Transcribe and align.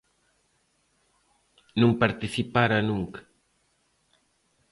Non 1.81 1.91
participara 2.03 2.85
nunca. 2.89 3.21